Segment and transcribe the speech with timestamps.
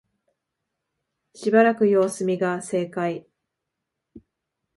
[1.35, 3.27] しばらく様子見が正解